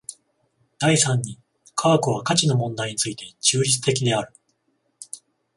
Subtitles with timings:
[0.79, 1.37] 第三に
[1.75, 4.33] 科学は価値の問題について中立的である。